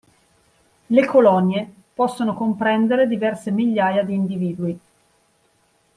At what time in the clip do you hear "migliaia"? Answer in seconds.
3.51-4.01